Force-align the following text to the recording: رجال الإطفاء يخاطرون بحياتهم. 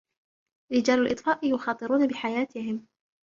رجال 0.71 0.99
الإطفاء 0.99 1.53
يخاطرون 1.53 2.07
بحياتهم. 2.07 2.87